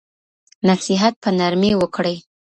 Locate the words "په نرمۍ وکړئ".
1.23-2.15